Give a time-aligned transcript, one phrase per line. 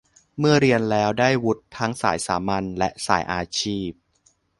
[0.39, 3.89] เมื่อเรียนแล้วได้วุฒิทั้งสายสามัญ และ สายอาชีพ